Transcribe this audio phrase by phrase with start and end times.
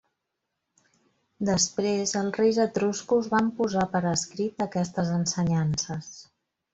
[1.49, 6.11] Després, els reis etruscos van posar per escrit aquestes ensenyances.